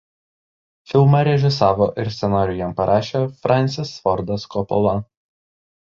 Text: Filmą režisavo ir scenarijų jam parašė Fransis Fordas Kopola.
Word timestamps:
Filmą 0.93 1.19
režisavo 1.27 1.89
ir 2.03 2.09
scenarijų 2.17 2.61
jam 2.63 2.73
parašė 2.81 3.23
Fransis 3.45 3.93
Fordas 4.07 4.51
Kopola. 4.57 4.99